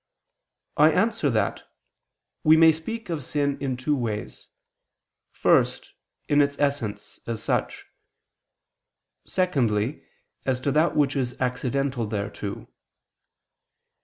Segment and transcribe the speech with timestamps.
[0.77, 1.61] I answer that,
[2.43, 4.47] We may speak of sin in two ways:
[5.31, 5.93] first,
[6.27, 7.85] in its essence, as such;
[9.27, 10.03] secondly,
[10.43, 12.67] as to that which is accidental thereto.